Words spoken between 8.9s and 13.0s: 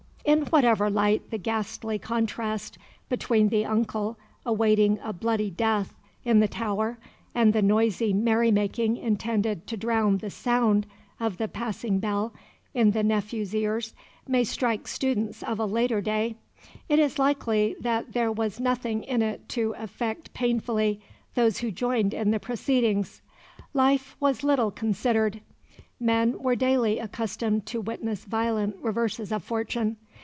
intended to drown the sound of the passing bell in